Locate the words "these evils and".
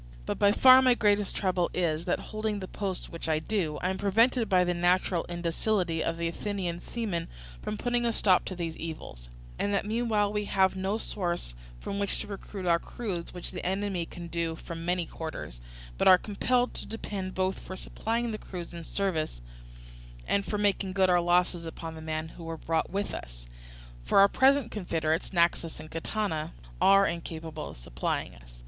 8.55-9.71